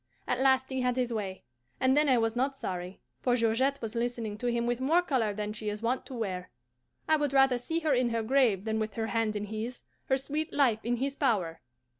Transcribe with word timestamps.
At 0.27 0.39
last 0.39 0.71
he 0.71 0.81
had 0.81 0.95
his 0.95 1.13
way, 1.13 1.43
and 1.79 1.95
then 1.95 2.09
I 2.09 2.17
was 2.17 2.35
not 2.35 2.55
sorry; 2.55 3.01
for 3.21 3.35
Georgette 3.35 3.79
was 3.83 3.93
listening 3.93 4.35
to 4.39 4.47
him 4.47 4.65
with 4.65 4.79
more 4.79 5.03
colour 5.03 5.31
than 5.31 5.53
she 5.53 5.69
is 5.69 5.83
wont 5.83 6.07
to 6.07 6.15
wear. 6.15 6.49
I 7.07 7.17
would 7.17 7.33
rather 7.33 7.59
see 7.59 7.81
her 7.81 7.93
in 7.93 8.09
her 8.09 8.23
grave 8.23 8.65
than 8.65 8.79
with 8.79 8.95
her 8.95 9.05
hand 9.13 9.35
in 9.35 9.43
his, 9.45 9.83
her 10.05 10.17
sweet 10.17 10.51
life 10.51 10.79
in 10.83 10.95
his 10.95 11.15
power. 11.15 11.61